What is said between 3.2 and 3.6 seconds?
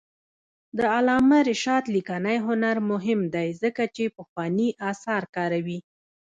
دی